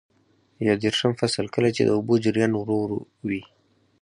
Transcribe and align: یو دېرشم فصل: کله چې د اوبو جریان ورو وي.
یو 0.67 0.75
دېرشم 0.83 1.11
فصل: 1.19 1.45
کله 1.55 1.69
چې 1.75 1.81
د 1.85 1.89
اوبو 1.97 2.13
جریان 2.23 2.51
ورو 2.55 2.79
وي. 3.27 3.41